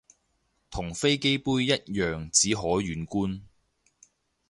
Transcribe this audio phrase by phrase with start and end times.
[0.71, 3.41] 同飛機杯一樣只可遠觀